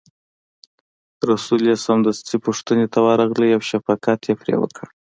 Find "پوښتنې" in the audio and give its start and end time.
2.45-2.85